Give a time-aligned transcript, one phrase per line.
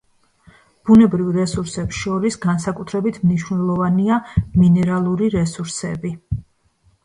[0.89, 4.19] ბუნებრივ რესურსებს შორის განსაკუთრებით მნიშვნელოვანია
[4.65, 6.19] მინერალური რესურსები.